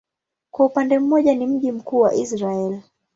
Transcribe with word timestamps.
Kwa 0.51 0.65
upande 0.65 0.99
mmoja 0.99 1.35
ni 1.35 1.47
mji 1.47 1.71
mkuu 1.71 1.99
wa 1.99 2.13
Israel. 2.15 2.81